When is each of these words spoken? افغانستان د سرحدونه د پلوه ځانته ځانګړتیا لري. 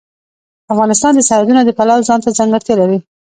افغانستان 0.73 1.11
د 1.15 1.19
سرحدونه 1.27 1.61
د 1.63 1.69
پلوه 1.77 2.05
ځانته 2.09 2.29
ځانګړتیا 2.37 2.75
لري. 2.81 2.97